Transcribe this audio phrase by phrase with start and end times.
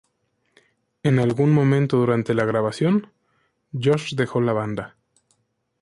[1.03, 3.13] En algún momento durante la grabación,
[3.71, 4.95] Josh dejó la banda.